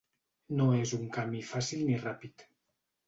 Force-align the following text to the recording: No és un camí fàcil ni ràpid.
No 0.61 0.65
és 0.77 0.93
un 0.97 1.05
camí 1.17 1.41
fàcil 1.53 1.85
ni 1.91 1.99
ràpid. 2.07 2.51